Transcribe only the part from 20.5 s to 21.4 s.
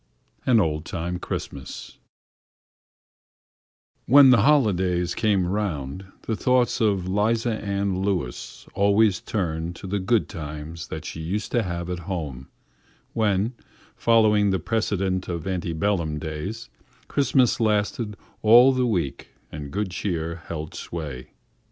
sway.